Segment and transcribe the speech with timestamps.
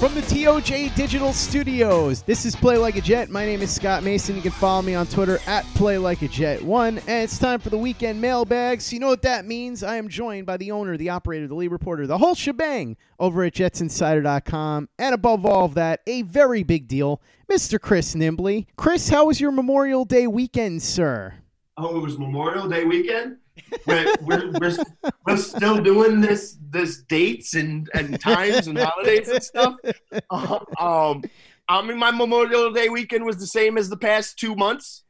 [0.00, 3.30] From the TOJ Digital Studios, this is Play Like a Jet.
[3.30, 4.36] My name is Scott Mason.
[4.36, 7.60] You can follow me on Twitter at Play Like a Jet One, and it's time
[7.60, 8.82] for the weekend mailbag.
[8.82, 9.82] So you know what that means?
[9.82, 13.42] I am joined by the owner, the operator, the lead reporter, the whole shebang over
[13.42, 17.80] at JetsInsider.com, and above all of that, a very big deal, Mr.
[17.80, 18.66] Chris Nimbley.
[18.76, 21.36] Chris, how was your Memorial Day weekend, sir?
[21.78, 23.38] Oh, it was Memorial Day weekend.
[23.86, 24.76] We're, we're, we're,
[25.26, 29.74] we're still doing this this dates and, and times and holidays and stuff.
[30.30, 31.22] Uh, um,
[31.68, 35.04] I mean, my Memorial Day weekend was the same as the past two months.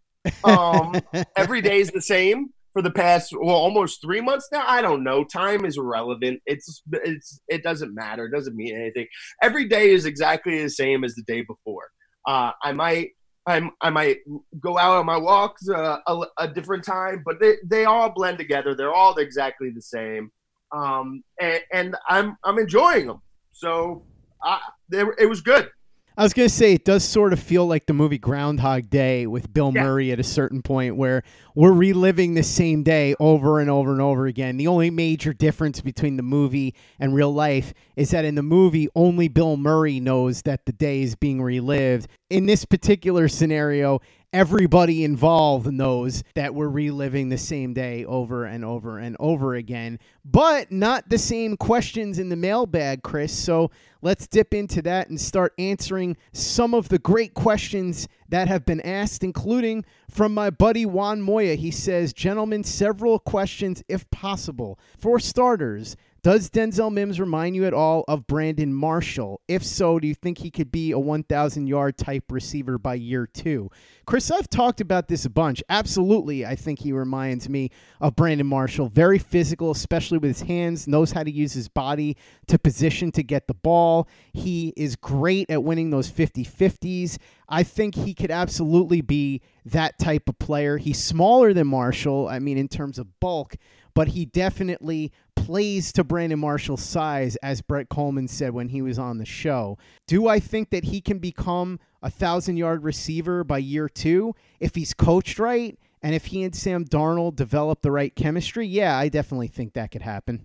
[0.44, 0.94] Um,
[1.36, 4.64] every day is the same for the past well almost three months now.
[4.66, 5.24] I don't know.
[5.24, 6.40] Time is irrelevant.
[6.44, 8.26] It's it's it doesn't matter.
[8.26, 9.06] It doesn't mean anything.
[9.42, 11.88] Every day is exactly the same as the day before.
[12.26, 13.10] Uh, I might
[13.46, 14.18] I'm, I might
[14.58, 18.38] go out on my walks uh, a, a, different time, but they, they all blend
[18.38, 18.74] together.
[18.74, 20.32] They're all exactly the same,
[20.72, 23.22] um, and, and I'm I'm enjoying them.
[23.52, 24.02] So
[24.42, 25.70] I, they, it was good.
[26.18, 29.26] I was going to say, it does sort of feel like the movie Groundhog Day
[29.26, 29.82] with Bill Yeah.
[29.82, 31.22] Murray at a certain point where
[31.54, 34.56] we're reliving the same day over and over and over again.
[34.56, 38.88] The only major difference between the movie and real life is that in the movie,
[38.94, 42.08] only Bill Murray knows that the day is being relived.
[42.28, 44.00] In this particular scenario,
[44.32, 50.00] everybody involved knows that we're reliving the same day over and over and over again,
[50.24, 53.32] but not the same questions in the mailbag, Chris.
[53.32, 53.70] So
[54.02, 58.80] let's dip into that and start answering some of the great questions that have been
[58.80, 61.54] asked, including from my buddy Juan Moya.
[61.54, 64.80] He says, Gentlemen, several questions if possible.
[64.98, 69.40] For starters, does Denzel Mims remind you at all of Brandon Marshall?
[69.46, 73.28] If so, do you think he could be a 1,000 yard type receiver by year
[73.28, 73.70] two?
[74.06, 75.62] Chris, I've talked about this a bunch.
[75.68, 77.70] Absolutely, I think he reminds me
[78.00, 78.88] of Brandon Marshall.
[78.88, 82.16] Very physical, especially with his hands, knows how to use his body
[82.48, 84.08] to position to get the ball.
[84.32, 87.18] He is great at winning those 50 50s.
[87.48, 90.78] I think he could absolutely be that type of player.
[90.78, 93.54] He's smaller than Marshall, I mean, in terms of bulk,
[93.96, 98.98] but he definitely plays to Brandon Marshall's size, as Brett Coleman said when he was
[98.98, 99.78] on the show.
[100.06, 104.74] Do I think that he can become a thousand yard receiver by year two if
[104.74, 108.66] he's coached right and if he and Sam Darnold develop the right chemistry?
[108.66, 110.44] Yeah, I definitely think that could happen.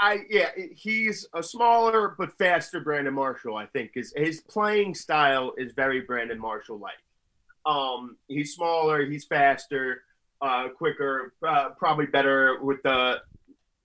[0.00, 3.56] I yeah, he's a smaller but faster Brandon Marshall.
[3.56, 6.94] I think his his playing style is very Brandon Marshall like.
[7.64, 10.02] Um, he's smaller, he's faster,
[10.44, 13.16] uh, quicker, uh, probably better with the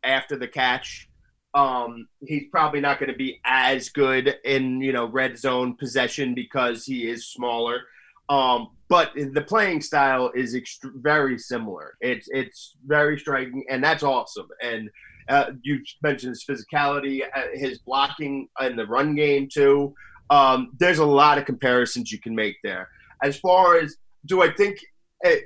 [0.03, 1.09] after the catch.
[1.55, 6.35] Um, he's probably not going to be as good in you know red zone possession
[6.35, 7.81] because he is smaller.
[8.27, 11.95] Um, but the playing style is ext- very similar.
[12.01, 14.49] It's it's very striking, and that's awesome.
[14.61, 14.89] And
[15.29, 19.93] uh, you mentioned his physicality, uh, his blocking in the run game too.
[20.29, 22.89] Um, there's a lot of comparisons you can make there.
[23.23, 23.95] As far as
[24.25, 24.79] do I think,
[25.21, 25.45] it,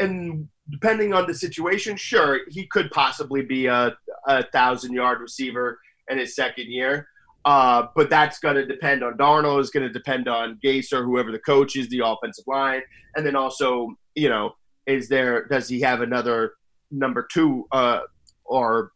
[0.00, 3.96] and depending on the situation, sure, he could possibly be a,
[4.26, 5.78] a thousand yard receiver
[6.08, 7.06] in his second year.
[7.44, 9.60] Uh, but that's going to depend on Darnold.
[9.60, 12.82] It's going to depend on Gase or whoever the coach is, the offensive line,
[13.16, 14.52] and then also, you know,
[14.86, 16.52] is there does he have another
[16.90, 18.00] number two uh,
[18.44, 18.92] or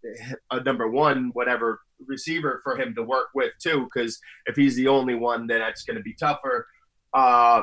[0.50, 3.88] a number one, whatever receiver for him to work with too?
[3.92, 6.66] Because if he's the only one, then that's going to be tougher.
[7.14, 7.62] Uh,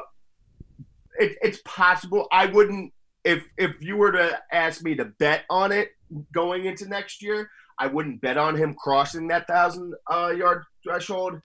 [1.20, 2.28] it, it's possible.
[2.32, 2.92] I wouldn't
[3.24, 5.92] if if you were to ask me to bet on it
[6.34, 7.50] going into next year.
[7.80, 11.42] I wouldn't bet on him crossing that thousand uh, yard threshold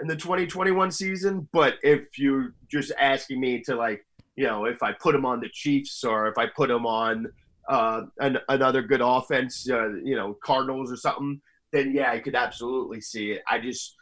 [0.00, 1.48] in the 2021 season.
[1.52, 4.04] But if you're just asking me to like,
[4.36, 7.26] you know, if I put him on the Chiefs or if I put him on
[7.68, 11.40] uh, an, another good offense, uh, you know, Cardinals or something,
[11.72, 13.42] then yeah, I could absolutely see it.
[13.48, 13.94] I just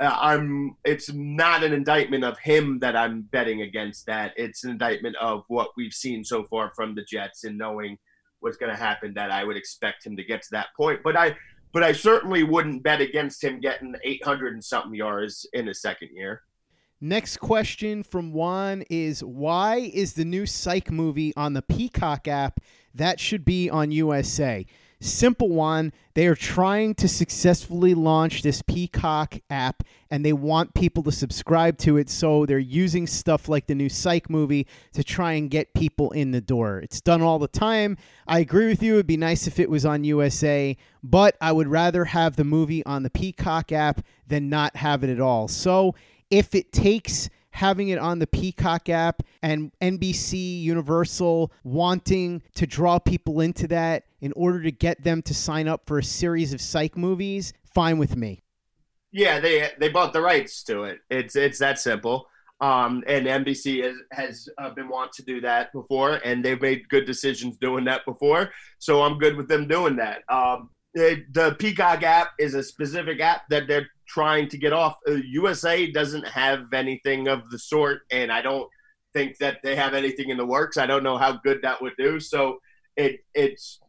[0.00, 0.76] Uh, I'm.
[0.84, 4.06] It's not an indictment of him that I'm betting against.
[4.06, 7.98] That it's an indictment of what we've seen so far from the Jets and knowing
[8.40, 9.14] what's going to happen.
[9.14, 11.36] That I would expect him to get to that point, but I.
[11.74, 16.10] But I certainly wouldn't bet against him getting 800 and something yards in his second
[16.12, 16.42] year.
[17.04, 22.60] Next question from Juan is why is the new Psych movie on the Peacock app?
[22.94, 24.64] That should be on USA.
[25.02, 29.82] Simple one, they are trying to successfully launch this Peacock app
[30.12, 32.08] and they want people to subscribe to it.
[32.08, 36.30] So they're using stuff like the new Psych movie to try and get people in
[36.30, 36.78] the door.
[36.78, 37.96] It's done all the time.
[38.28, 38.94] I agree with you.
[38.94, 42.86] It'd be nice if it was on USA, but I would rather have the movie
[42.86, 45.48] on the Peacock app than not have it at all.
[45.48, 45.96] So
[46.30, 52.98] if it takes having it on the Peacock app and NBC Universal wanting to draw
[52.98, 56.60] people into that in order to get them to sign up for a series of
[56.60, 58.42] psych movies, fine with me.
[59.12, 61.00] Yeah, they they bought the rights to it.
[61.10, 62.26] It's it's that simple.
[62.62, 66.88] Um, and NBC has, has uh, been want to do that before, and they've made
[66.88, 68.50] good decisions doing that before.
[68.78, 70.22] So I'm good with them doing that.
[70.28, 74.96] Um, it, the Peacock app is a specific app that they're trying to get off.
[75.08, 78.68] Uh, USA doesn't have anything of the sort, and I don't
[79.14, 80.76] think that they have anything in the works.
[80.76, 82.20] I don't know how good that would do.
[82.20, 82.58] So
[82.96, 83.80] it it's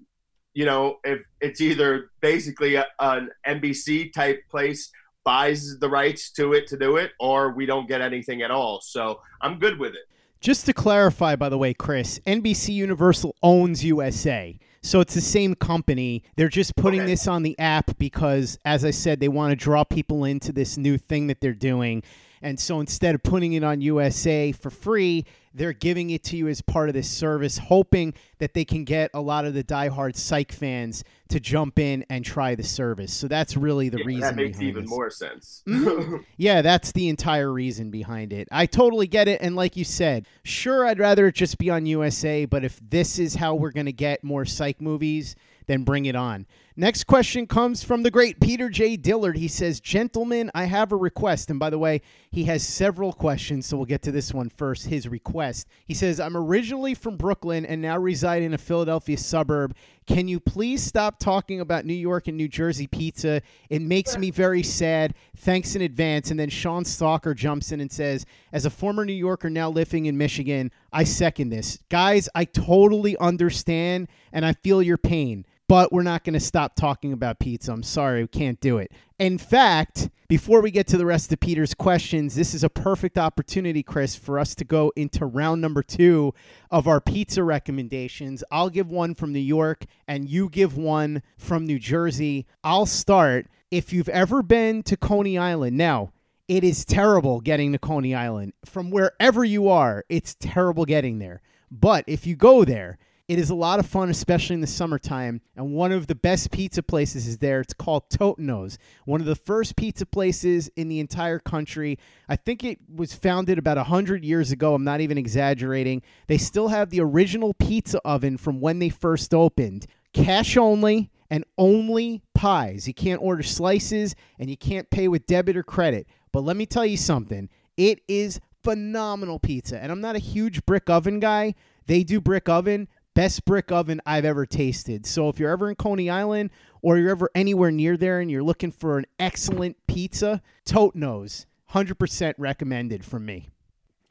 [0.54, 4.90] you know if it's either basically a, an NBC type place
[5.26, 8.80] buys the rights to it to do it, or we don't get anything at all.
[8.82, 10.06] So I'm good with it.
[10.40, 14.60] Just to clarify, by the way, Chris, NBC Universal owns USA.
[14.84, 16.24] So it's the same company.
[16.36, 17.12] They're just putting okay.
[17.12, 20.78] this on the app because, as I said, they want to draw people into this
[20.78, 22.04] new thing that they're doing.
[22.44, 26.48] And so instead of putting it on USA for free, they're giving it to you
[26.48, 30.16] as part of this service, hoping that they can get a lot of the diehard
[30.16, 33.14] psych fans to jump in and try the service.
[33.14, 34.22] So that's really the yeah, reason.
[34.22, 34.90] That makes even this.
[34.90, 35.64] more sense.
[35.68, 36.18] Mm-hmm.
[36.38, 38.48] yeah, that's the entire reason behind it.
[38.52, 39.42] I totally get it.
[39.42, 43.20] And like you said, sure, I'd rather it just be on USA, but if this
[43.20, 45.36] is how we're going to get more psych movies,
[45.68, 46.46] then bring it on.
[46.76, 48.98] Next question comes from the great Peter J.
[48.98, 49.38] Dillard.
[49.38, 51.52] He says, Gentlemen, I have a request.
[51.52, 54.88] And by the way, he has several questions, so we'll get to this one first.
[54.88, 55.68] His request.
[55.86, 59.76] He says, I'm originally from Brooklyn and now reside in a Philadelphia suburb.
[60.08, 63.44] Can you please stop talking about New York and New Jersey pizza?
[63.70, 65.14] It makes me very sad.
[65.38, 66.32] Thanks in advance.
[66.32, 70.08] And then Sean Stalker jumps in and says, As a former New Yorker now living
[70.08, 71.78] in Michigan, I second this.
[71.90, 76.76] Guys, I totally understand and I feel your pain but we're not going to stop
[76.76, 77.72] talking about pizza.
[77.72, 78.92] I'm sorry, we can't do it.
[79.18, 83.18] In fact, before we get to the rest of Peter's questions, this is a perfect
[83.18, 86.32] opportunity, Chris, for us to go into round number two
[86.70, 88.44] of our pizza recommendations.
[88.52, 92.46] I'll give one from New York, and you give one from New Jersey.
[92.64, 93.48] I'll start.
[93.72, 96.12] If you've ever been to Coney Island, now,
[96.48, 98.54] it is terrible getting to Coney Island.
[98.64, 101.42] From wherever you are, it's terrible getting there.
[101.72, 105.42] But if you go there, it is a lot of fun, especially in the summertime.
[105.56, 107.62] And one of the best pizza places is there.
[107.62, 111.98] It's called Totonno's, one of the first pizza places in the entire country.
[112.28, 114.74] I think it was founded about 100 years ago.
[114.74, 116.02] I'm not even exaggerating.
[116.28, 119.86] They still have the original pizza oven from when they first opened.
[120.12, 122.88] Cash only and only pies.
[122.88, 126.08] You can't order slices and you can't pay with debit or credit.
[126.34, 129.82] But let me tell you something it is phenomenal pizza.
[129.82, 131.56] And I'm not a huge brick oven guy.
[131.86, 135.06] They do brick oven, best brick oven I've ever tasted.
[135.06, 136.50] So if you're ever in Coney Island
[136.82, 142.34] or you're ever anywhere near there and you're looking for an excellent pizza, Totonno's, 100%
[142.38, 143.50] recommended from me.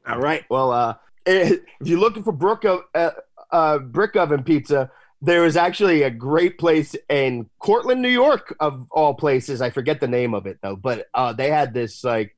[0.07, 0.45] All right.
[0.51, 0.95] Well, uh,
[1.27, 3.11] if you're looking for brick, uh,
[3.51, 8.89] uh, brick oven pizza, there is actually a great place in Cortland, New York, of
[8.91, 9.63] all places.
[9.63, 12.37] I forget the name of it though, but uh, they had this like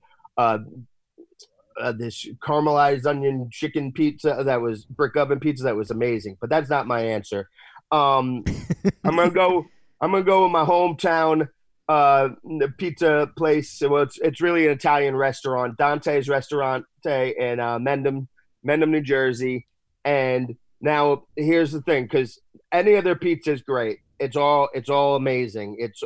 [1.81, 6.37] uh, this caramelized onion chicken pizza that was brick oven pizza that was amazing.
[6.41, 7.49] But that's not my answer.
[7.91, 8.45] Um,
[9.05, 9.65] I'm gonna go.
[10.01, 11.49] I'm gonna go with my hometown
[11.89, 12.31] uh,
[12.79, 13.83] pizza place.
[13.83, 18.29] Well, it's it's really an Italian restaurant, Dante's Restaurante in uh, Mendham,
[18.67, 19.67] Mendham, New Jersey.
[20.05, 22.41] And now here's the thing, because
[22.73, 23.99] any other pizza is great.
[24.19, 25.77] It's all it's all amazing.
[25.79, 26.03] It's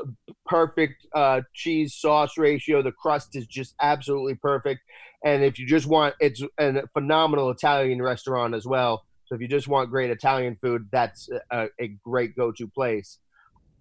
[0.46, 2.82] perfect uh, cheese sauce ratio.
[2.82, 4.80] The crust is just absolutely perfect.
[5.24, 9.04] And if you just want, it's a phenomenal Italian restaurant as well.
[9.26, 13.18] So if you just want great Italian food, that's a, a great go-to place.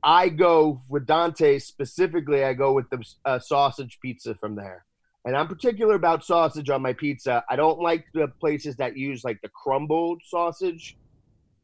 [0.03, 2.43] I go with Dante specifically.
[2.43, 4.85] I go with the uh, sausage pizza from there,
[5.25, 7.43] and I'm particular about sausage on my pizza.
[7.49, 10.97] I don't like the places that use like the crumbled sausage.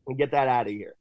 [0.08, 0.96] And get that out of here.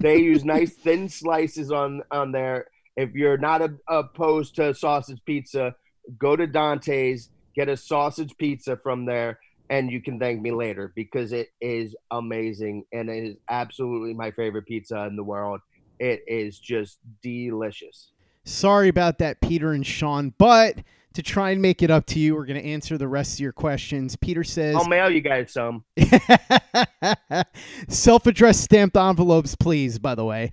[0.00, 2.68] They use nice thin slices on on there.
[2.96, 5.74] If you're not a, opposed to sausage pizza,
[6.18, 10.92] go to Dante's, get a sausage pizza from there, and you can thank me later
[10.94, 15.60] because it is amazing and it is absolutely my favorite pizza in the world.
[15.98, 18.10] It is just delicious.
[18.44, 20.76] Sorry about that, Peter and Sean, but
[21.14, 23.40] to try and make it up to you, we're going to answer the rest of
[23.40, 24.14] your questions.
[24.16, 25.82] Peter says, I'll mail you guys some.
[27.88, 30.52] self addressed stamped envelopes, please, by the way.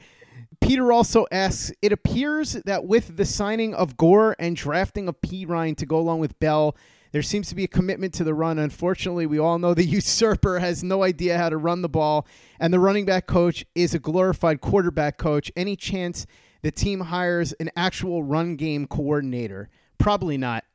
[0.61, 5.75] Peter also asks, it appears that with the signing of Gore and drafting of Perine
[5.75, 6.77] to go along with Bell,
[7.13, 8.59] there seems to be a commitment to the run.
[8.59, 12.27] Unfortunately, we all know the usurper has no idea how to run the ball,
[12.59, 15.51] and the running back coach is a glorified quarterback coach.
[15.55, 16.25] Any chance
[16.63, 19.69] the team hires an actual run game coordinator?
[19.97, 20.65] Probably not.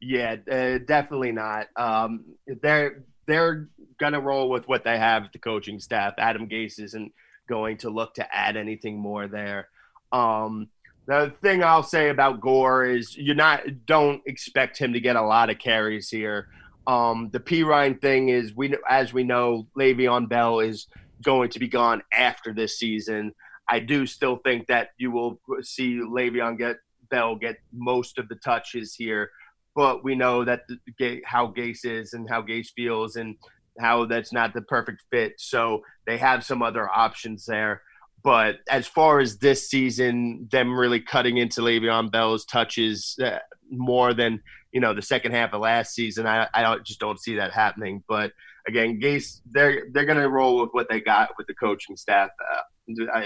[0.00, 1.68] Yeah, uh, definitely not.
[1.76, 3.68] Um, they're they're
[4.00, 5.30] gonna roll with what they have.
[5.32, 7.12] The coaching staff, Adam Gase isn't
[7.48, 9.68] going to look to add anything more there.
[10.12, 10.68] Um,
[11.08, 15.22] the thing I'll say about Gore is you're not don't expect him to get a
[15.22, 16.48] lot of carries here.
[16.86, 20.86] Um, the Perine thing is we as we know Le'Veon Bell is
[21.24, 23.32] going to be gone after this season.
[23.66, 26.76] I do still think that you will see Le'Veon get
[27.10, 29.30] Bell get most of the touches here,
[29.74, 30.64] but we know that
[30.98, 33.34] the, how Gase is and how Gase feels and
[33.80, 35.34] how that's not the perfect fit.
[35.38, 37.80] So they have some other options there.
[38.22, 43.38] But as far as this season, them really cutting into Le'Veon Bell's touches uh,
[43.70, 47.20] more than you know the second half of last season, I, I don't, just don't
[47.20, 48.02] see that happening.
[48.08, 48.32] But
[48.66, 52.30] again, Gase they're they're going to roll with what they got with the coaching staff.
[52.52, 53.20] Uh,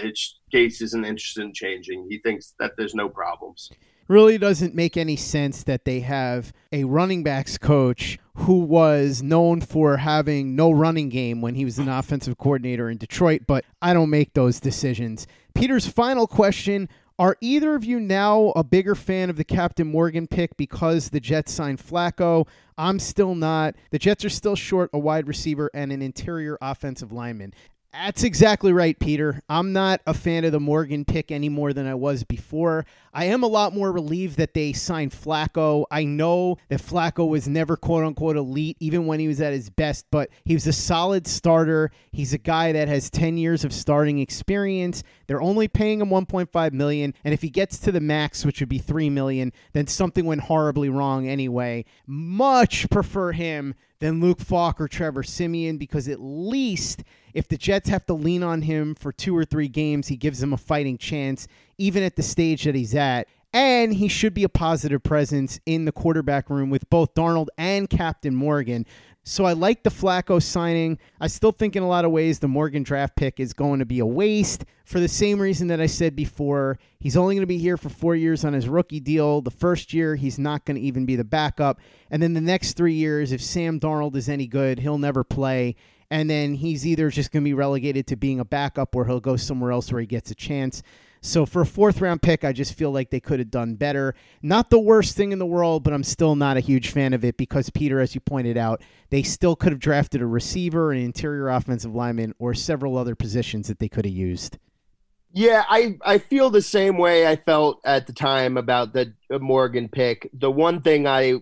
[0.52, 2.06] Gase isn't interested in changing.
[2.10, 3.70] He thinks that there's no problems
[4.12, 9.60] really doesn't make any sense that they have a running backs coach who was known
[9.60, 13.94] for having no running game when he was an offensive coordinator in Detroit, but I
[13.94, 15.26] don't make those decisions.
[15.54, 20.26] Peter's final question Are either of you now a bigger fan of the Captain Morgan
[20.26, 22.46] pick because the Jets signed Flacco?
[22.76, 23.76] I'm still not.
[23.90, 27.54] The Jets are still short a wide receiver and an interior offensive lineman.
[27.92, 29.42] That's exactly right, Peter.
[29.50, 32.86] I'm not a fan of the Morgan pick any more than I was before.
[33.12, 35.84] I am a lot more relieved that they signed Flacco.
[35.90, 39.68] I know that Flacco was never quote unquote elite, even when he was at his
[39.68, 41.90] best, but he was a solid starter.
[42.12, 45.02] He's a guy that has 10 years of starting experience.
[45.26, 48.70] They're only paying him 1.5 million, and if he gets to the max, which would
[48.70, 51.84] be 3 million, then something went horribly wrong anyway.
[52.06, 57.04] Much prefer him than Luke Falk or Trevor Siemian because at least
[57.34, 60.40] if the Jets have to lean on him for two or three games, he gives
[60.40, 61.48] them a fighting chance,
[61.78, 63.28] even at the stage that he's at.
[63.54, 67.88] And he should be a positive presence in the quarterback room with both Darnold and
[67.90, 68.86] Captain Morgan.
[69.24, 70.98] So I like the Flacco signing.
[71.20, 73.84] I still think in a lot of ways the Morgan draft pick is going to
[73.84, 76.78] be a waste for the same reason that I said before.
[76.98, 79.40] He's only going to be here for four years on his rookie deal.
[79.40, 81.78] The first year, he's not going to even be the backup.
[82.10, 85.76] And then the next three years, if Sam Darnold is any good, he'll never play.
[86.12, 89.18] And then he's either just going to be relegated to being a backup or he'll
[89.18, 90.82] go somewhere else where he gets a chance.
[91.22, 94.14] So for a fourth round pick, I just feel like they could have done better.
[94.42, 97.24] Not the worst thing in the world, but I'm still not a huge fan of
[97.24, 100.98] it because Peter, as you pointed out, they still could have drafted a receiver, an
[100.98, 104.58] interior offensive lineman, or several other positions that they could have used.
[105.32, 109.88] Yeah, I, I feel the same way I felt at the time about the Morgan
[109.88, 110.28] pick.
[110.34, 111.36] The one thing I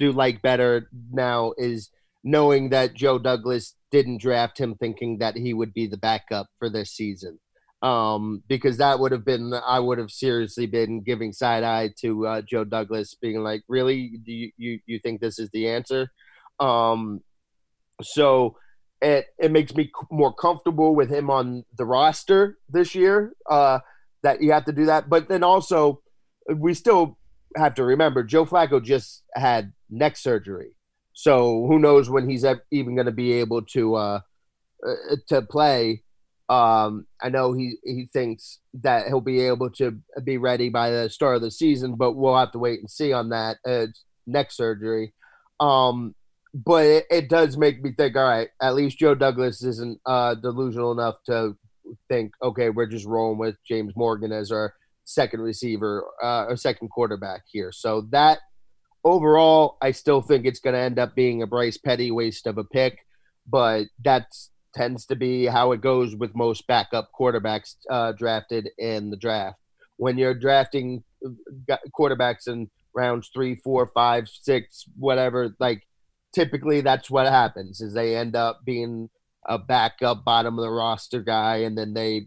[0.00, 1.90] do like better now is
[2.24, 6.68] knowing that Joe Douglas didn't draft him thinking that he would be the backup for
[6.68, 7.38] this season
[7.82, 12.26] um, because that would have been I would have seriously been giving side eye to
[12.26, 16.10] uh, Joe Douglas, being like, "Really, do you, you you think this is the answer?"
[16.58, 17.20] Um,
[18.02, 18.56] so
[19.02, 23.34] it it makes me more comfortable with him on the roster this year.
[23.48, 23.80] Uh,
[24.22, 26.00] that you have to do that, but then also
[26.52, 27.18] we still
[27.56, 30.75] have to remember Joe Flacco just had neck surgery,
[31.18, 34.20] so who knows when he's even going to be able to uh,
[34.86, 36.02] uh, to play
[36.48, 41.10] um, I know he he thinks that he'll be able to be ready by the
[41.10, 43.86] start of the season, but we'll have to wait and see on that uh,
[44.26, 45.12] neck surgery.
[45.58, 46.14] Um,
[46.54, 48.16] but it, it, does make me think.
[48.16, 51.56] All right, at least Joe Douglas isn't uh, delusional enough to
[52.08, 56.88] think, okay, we're just rolling with James Morgan as our second receiver uh, or second
[56.88, 57.72] quarterback here.
[57.72, 58.38] So that
[59.06, 62.58] overall, I still think it's going to end up being a Bryce Petty waste of
[62.58, 63.06] a pick,
[63.48, 64.26] but that
[64.74, 69.58] tends to be how it goes with most backup quarterbacks uh, drafted in the draft.
[69.96, 75.86] When you're drafting uh, quarterbacks in rounds three, four, five, six, whatever, like
[76.34, 79.08] typically that's what happens is they end up being
[79.48, 82.26] a backup bottom of the roster guy, and then they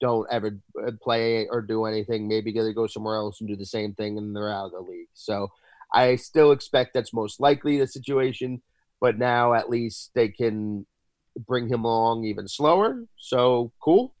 [0.00, 2.26] don't ever uh, play or do anything.
[2.26, 4.80] Maybe they go somewhere else and do the same thing, and they're out of the
[4.80, 5.08] league.
[5.14, 5.48] So
[5.92, 8.62] I still expect that's most likely the situation,
[9.00, 10.86] but now at least they can
[11.46, 13.04] bring him along even slower.
[13.16, 14.14] So cool.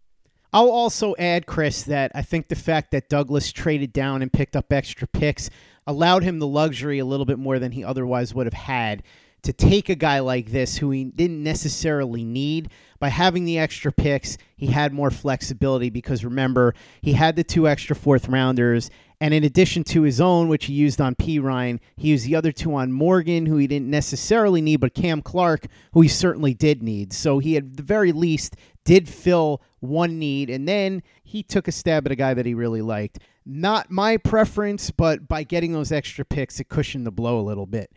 [0.52, 4.56] I'll also add, Chris, that I think the fact that Douglas traded down and picked
[4.56, 5.50] up extra picks
[5.86, 9.02] allowed him the luxury a little bit more than he otherwise would have had
[9.42, 12.70] to take a guy like this who he didn't necessarily need.
[12.98, 17.68] By having the extra picks, he had more flexibility because remember, he had the two
[17.68, 18.90] extra fourth rounders.
[19.20, 22.52] And in addition to his own, which he used on Perine, he used the other
[22.52, 26.82] two on Morgan, who he didn't necessarily need, but Cam Clark, who he certainly did
[26.82, 27.12] need.
[27.12, 30.50] So he, at the very least, did fill one need.
[30.50, 33.18] And then he took a stab at a guy that he really liked.
[33.46, 37.66] Not my preference, but by getting those extra picks, it cushioned the blow a little
[37.66, 37.90] bit.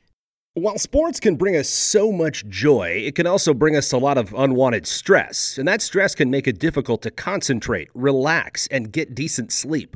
[0.53, 4.17] While sports can bring us so much joy, it can also bring us a lot
[4.17, 9.15] of unwanted stress, and that stress can make it difficult to concentrate, relax, and get
[9.15, 9.95] decent sleep.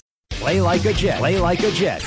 [0.41, 1.19] Play like a Jet.
[1.19, 2.03] Play like a Jet.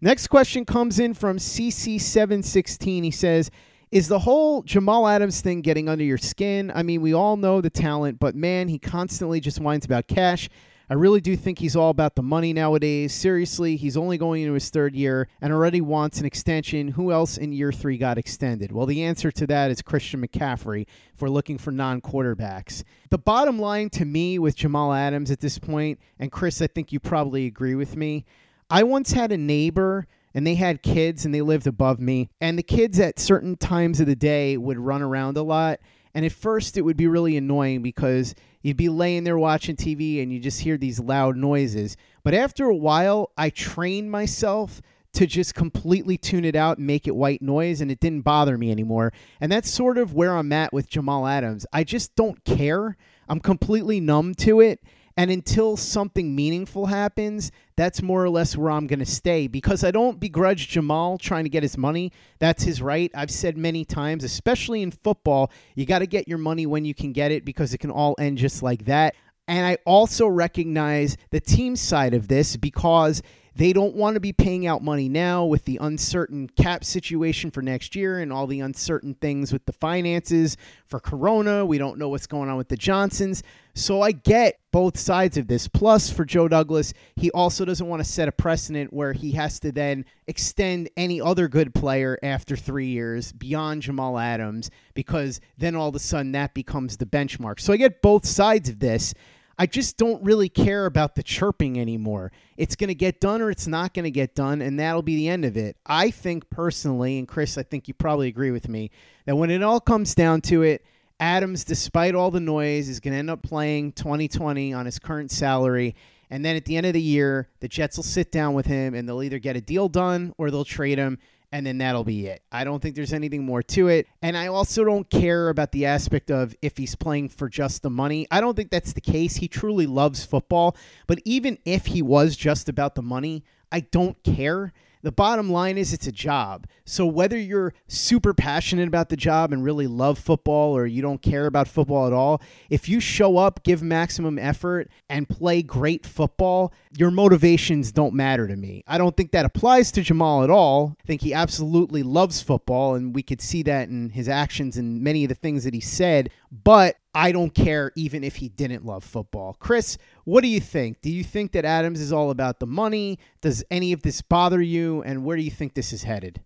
[0.00, 3.02] Next question comes in from CC716.
[3.02, 3.50] He says,
[3.90, 6.70] Is the whole Jamal Adams thing getting under your skin?
[6.72, 10.48] I mean, we all know the talent, but man, he constantly just whines about cash.
[10.90, 13.14] I really do think he's all about the money nowadays.
[13.14, 16.88] Seriously, he's only going into his third year and already wants an extension.
[16.88, 18.72] Who else in year three got extended?
[18.72, 22.82] Well, the answer to that is Christian McCaffrey if we're looking for non quarterbacks.
[23.10, 26.90] The bottom line to me with Jamal Adams at this point, and Chris, I think
[26.90, 28.24] you probably agree with me.
[28.68, 32.58] I once had a neighbor and they had kids and they lived above me, and
[32.58, 35.78] the kids at certain times of the day would run around a lot.
[36.12, 40.22] And at first, it would be really annoying because you'd be laying there watching TV
[40.22, 41.96] and you just hear these loud noises.
[42.22, 47.06] But after a while, I trained myself to just completely tune it out and make
[47.06, 49.12] it white noise, and it didn't bother me anymore.
[49.40, 51.66] And that's sort of where I'm at with Jamal Adams.
[51.72, 52.96] I just don't care.
[53.28, 54.80] I'm completely numb to it.
[55.20, 59.84] And until something meaningful happens, that's more or less where I'm going to stay because
[59.84, 62.10] I don't begrudge Jamal trying to get his money.
[62.38, 63.10] That's his right.
[63.14, 66.94] I've said many times, especially in football, you got to get your money when you
[66.94, 69.14] can get it because it can all end just like that.
[69.46, 73.20] And I also recognize the team side of this because
[73.54, 77.62] they don't want to be paying out money now with the uncertain cap situation for
[77.62, 81.64] next year and all the uncertain things with the finances for Corona.
[81.66, 83.42] We don't know what's going on with the Johnsons.
[83.74, 85.68] So I get both sides of this.
[85.68, 89.60] Plus, for Joe Douglas, he also doesn't want to set a precedent where he has
[89.60, 95.74] to then extend any other good player after three years beyond Jamal Adams because then
[95.74, 97.60] all of a sudden that becomes the benchmark.
[97.60, 99.14] So I get both sides of this.
[99.60, 102.32] I just don't really care about the chirping anymore.
[102.56, 105.16] It's going to get done or it's not going to get done, and that'll be
[105.16, 105.76] the end of it.
[105.84, 108.90] I think personally, and Chris, I think you probably agree with me,
[109.26, 110.82] that when it all comes down to it,
[111.20, 115.30] Adams, despite all the noise, is going to end up playing 2020 on his current
[115.30, 115.94] salary.
[116.30, 118.94] And then at the end of the year, the Jets will sit down with him
[118.94, 121.18] and they'll either get a deal done or they'll trade him
[121.52, 122.42] and then that'll be it.
[122.52, 124.06] I don't think there's anything more to it.
[124.22, 127.90] And I also don't care about the aspect of if he's playing for just the
[127.90, 128.26] money.
[128.30, 129.36] I don't think that's the case.
[129.36, 130.76] He truly loves football.
[131.06, 135.78] But even if he was just about the money, I don't care the bottom line
[135.78, 136.66] is it's a job.
[136.84, 141.22] So whether you're super passionate about the job and really love football or you don't
[141.22, 146.04] care about football at all, if you show up, give maximum effort and play great
[146.04, 148.82] football, your motivations don't matter to me.
[148.86, 150.96] I don't think that applies to Jamal at all.
[151.02, 155.00] I think he absolutely loves football and we could see that in his actions and
[155.00, 158.84] many of the things that he said, but I don't care even if he didn't
[158.84, 159.56] love football.
[159.58, 161.00] Chris, what do you think?
[161.00, 163.18] Do you think that Adams is all about the money?
[163.40, 165.02] Does any of this bother you?
[165.02, 166.40] And where do you think this is headed?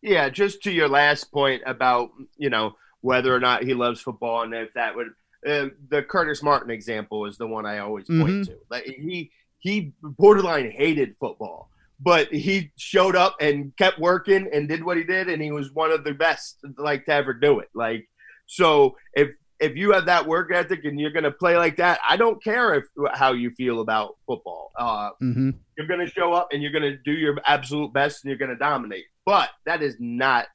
[0.00, 4.42] Yeah, just to your last point about, you know, whether or not he loves football
[4.42, 5.08] and if that would
[5.46, 8.42] uh, the Curtis Martin example is the one I always point mm-hmm.
[8.44, 8.58] to.
[8.70, 14.84] Like he he borderline hated football, but he showed up and kept working and did
[14.84, 17.68] what he did and he was one of the best like to ever do it.
[17.74, 18.08] Like
[18.52, 22.00] so if if you have that work ethic and you're going to play like that,
[22.06, 22.84] I don't care if
[23.14, 24.72] how you feel about football.
[24.78, 25.50] Uh, mm-hmm.
[25.78, 28.38] You're going to show up and you're going to do your absolute best and you're
[28.38, 29.04] going to dominate.
[29.24, 30.48] But that is not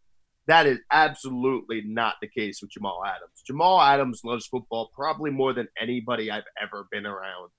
[0.46, 3.42] that is absolutely not the case with Jamal Adams.
[3.48, 7.50] Jamal Adams loves football probably more than anybody I've ever been around.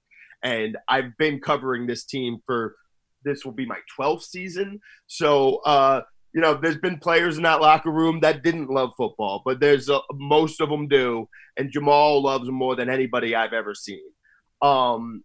[0.44, 2.76] And I've been covering this team for
[3.24, 4.80] this will be my 12th season.
[5.08, 6.02] So uh,
[6.38, 9.88] you know, there's been players in that locker room that didn't love football, but there's
[9.88, 14.04] a, most of them do, and Jamal loves more than anybody I've ever seen.
[14.62, 15.24] Um,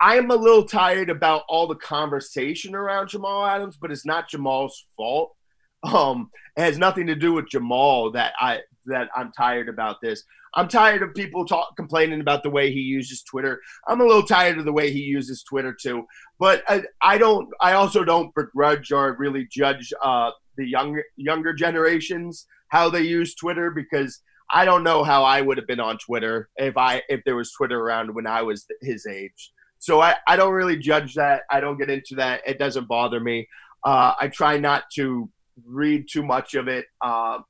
[0.00, 4.86] I'm a little tired about all the conversation around Jamal Adams, but it's not Jamal's
[4.96, 5.36] fault.
[5.82, 10.22] Um, it has nothing to do with Jamal that I that I'm tired about this.
[10.56, 13.60] I'm tired of people talk complaining about the way he uses Twitter.
[13.86, 16.06] I'm a little tired of the way he uses Twitter too.
[16.38, 17.48] But I, I don't.
[17.60, 23.34] I also don't begrudge or really judge uh, the younger younger generations how they use
[23.34, 27.20] Twitter because I don't know how I would have been on Twitter if I if
[27.24, 29.52] there was Twitter around when I was his age.
[29.78, 31.42] So I, I don't really judge that.
[31.50, 32.40] I don't get into that.
[32.46, 33.48] It doesn't bother me.
[33.84, 35.30] Uh, I try not to
[35.64, 36.86] read too much of it.
[37.00, 37.40] Uh,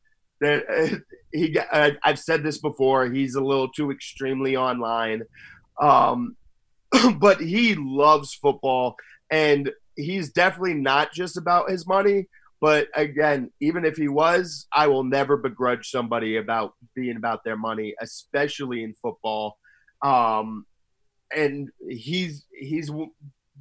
[0.41, 3.07] that he I've said this before.
[3.07, 5.23] He's a little too extremely online,
[5.81, 6.37] um,
[7.19, 8.97] but he loves football,
[9.31, 12.29] and he's definitely not just about his money.
[12.61, 17.57] But again, even if he was, I will never begrudge somebody about being about their
[17.57, 19.59] money, especially in football.
[20.03, 20.65] Um,
[21.35, 22.91] and he's he's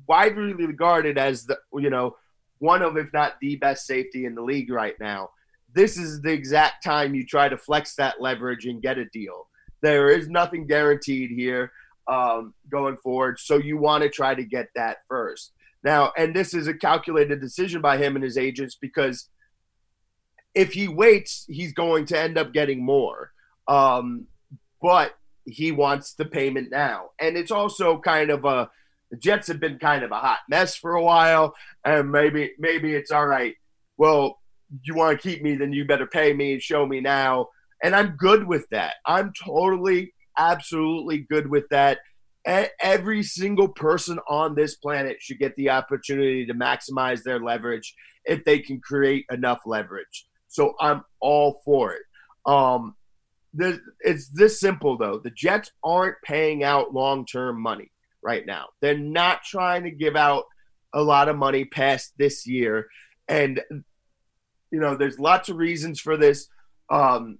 [0.07, 2.15] widely regarded as the you know
[2.59, 5.29] one of if not the best safety in the league right now
[5.75, 9.47] this is the exact time you try to flex that leverage and get a deal.
[9.81, 11.71] There is nothing guaranteed here
[12.07, 15.51] um, going forward, so you want to try to get that first.
[15.83, 19.29] Now, and this is a calculated decision by him and his agents because
[20.55, 23.31] if he waits, he's going to end up getting more.
[23.67, 24.27] Um,
[24.81, 27.11] but he wants the payment now.
[27.19, 28.69] And it's also kind of a
[29.11, 32.93] the Jets have been kind of a hot mess for a while, and maybe maybe
[32.95, 33.55] it's all right.
[33.97, 34.39] Well,
[34.83, 37.47] you want to keep me, then you better pay me and show me now.
[37.83, 38.95] And I'm good with that.
[39.05, 41.99] I'm totally, absolutely good with that.
[42.45, 48.43] Every single person on this planet should get the opportunity to maximize their leverage if
[48.45, 50.27] they can create enough leverage.
[50.47, 52.03] So I'm all for it.
[52.45, 52.95] Um,
[54.01, 55.19] it's this simple though.
[55.19, 57.91] The Jets aren't paying out long-term money
[58.23, 58.67] right now.
[58.81, 60.43] They're not trying to give out
[60.93, 62.87] a lot of money past this year,
[63.27, 63.61] and
[64.75, 66.49] you know, there's lots of reasons for this.
[66.89, 67.39] Um,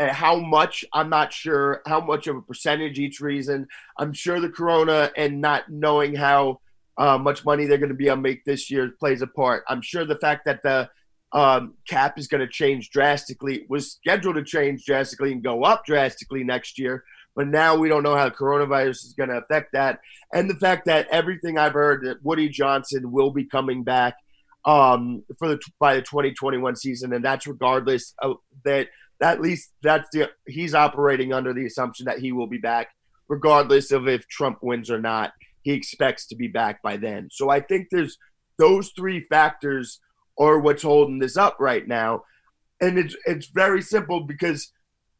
[0.00, 1.80] how much I'm not sure.
[1.86, 3.68] How much of a percentage each reason?
[3.96, 6.58] I'm sure the corona and not knowing how
[6.98, 9.62] uh, much money they're going to be able to make this year plays a part.
[9.68, 10.90] I'm sure the fact that the
[11.30, 15.86] um, cap is going to change drastically was scheduled to change drastically and go up
[15.86, 17.04] drastically next year.
[17.36, 20.00] But now we don't know how the coronavirus is going to affect that.
[20.34, 24.16] And the fact that everything I've heard that Woody Johnson will be coming back
[24.66, 28.88] um, for the by the 2021 season, and that's regardless of that.
[29.22, 32.88] At least that's the he's operating under the assumption that he will be back,
[33.28, 35.32] regardless of if Trump wins or not.
[35.62, 37.28] He expects to be back by then.
[37.32, 38.18] So I think there's
[38.58, 40.00] those three factors
[40.38, 42.24] are what's holding this up right now,
[42.80, 44.70] and it's it's very simple because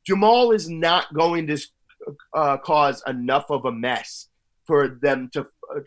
[0.07, 1.59] Jamal is not going to
[2.35, 4.29] uh, cause enough of a mess
[4.67, 5.47] for them to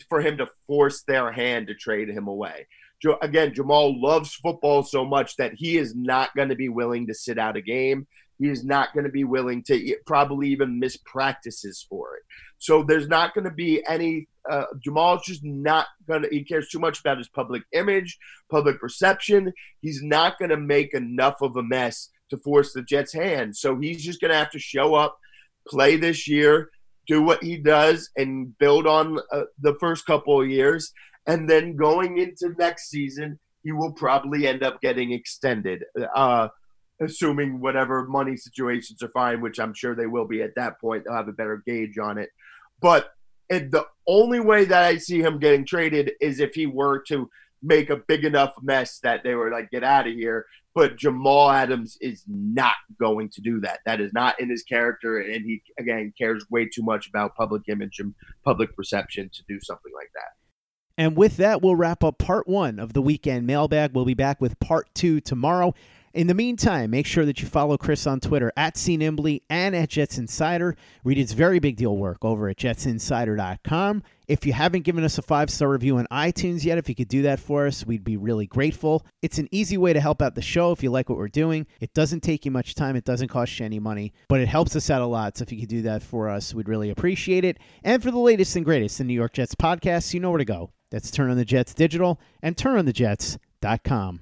[0.09, 2.65] for him to force their hand to trade him away.
[3.21, 7.13] Again, Jamal loves football so much that he is not going to be willing to
[7.13, 8.07] sit out a game.
[8.39, 12.23] He is not going to be willing to probably even miss practices for it.
[12.57, 14.27] So there's not going to be any.
[14.49, 16.29] Uh, Jamal's just not going to.
[16.29, 18.17] He cares too much about his public image,
[18.49, 19.53] public perception.
[19.81, 23.55] He's not going to make enough of a mess to force the Jets' hand.
[23.55, 25.17] So he's just going to have to show up,
[25.67, 26.69] play this year,
[27.07, 30.93] do what he does, and build on uh, the first couple of years.
[31.29, 35.83] And then going into next season, he will probably end up getting extended,
[36.15, 36.47] uh,
[36.99, 41.03] assuming whatever money situations are fine, which I'm sure they will be at that point.
[41.05, 42.29] They'll have a better gauge on it.
[42.81, 43.11] But
[43.47, 47.29] it, the only way that I see him getting traded is if he were to
[47.61, 50.47] make a big enough mess that they were like, get out of here.
[50.73, 53.81] But Jamal Adams is not going to do that.
[53.85, 55.19] That is not in his character.
[55.19, 59.59] And he, again, cares way too much about public image and public perception to do
[59.61, 60.38] something like that.
[60.99, 63.93] And with that, we'll wrap up part one of the weekend mailbag.
[63.93, 65.73] We'll be back with part two tomorrow.
[66.13, 69.87] In the meantime, make sure that you follow Chris on Twitter at CNimbley and at
[69.87, 70.75] Jets Insider.
[71.05, 74.03] Read his very big deal work over at jetsinsider.com.
[74.27, 77.07] If you haven't given us a five star review on iTunes yet, if you could
[77.07, 79.05] do that for us, we'd be really grateful.
[79.21, 81.65] It's an easy way to help out the show if you like what we're doing.
[81.79, 84.75] It doesn't take you much time, it doesn't cost you any money, but it helps
[84.75, 85.37] us out a lot.
[85.37, 87.57] So if you could do that for us, we'd really appreciate it.
[87.85, 90.43] And for the latest and greatest in New York Jets podcasts, you know where to
[90.45, 90.71] go.
[90.91, 94.21] That's Turn on the Jets Digital and turnonthejets.com.